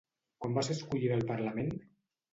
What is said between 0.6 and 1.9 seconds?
ser escollida al Parlament?